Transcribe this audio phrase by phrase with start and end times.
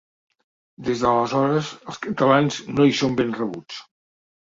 [0.87, 3.83] Des d’aleshores els catalans no hi són ben rebuts.